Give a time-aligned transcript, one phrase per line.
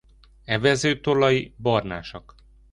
[0.45, 2.35] Evezőtollai barnásak.